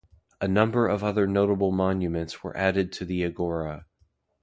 [0.41, 3.85] A number of other notable monuments were added to the agora.